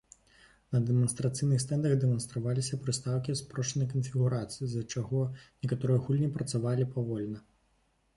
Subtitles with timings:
[0.75, 5.21] На дэманстрацыйных стэндах дэманстраваліся прыстаўкі з спрошчанай канфігурацыі, з-за чаго
[5.67, 7.45] некаторыя гульні працавалі павольна.